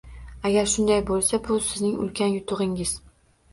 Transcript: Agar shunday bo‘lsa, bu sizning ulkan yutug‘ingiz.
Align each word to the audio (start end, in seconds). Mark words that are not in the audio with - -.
Agar 0.49 0.71
shunday 0.71 1.01
bo‘lsa, 1.09 1.41
bu 1.49 1.59
sizning 1.67 2.01
ulkan 2.07 2.35
yutug‘ingiz. 2.39 2.97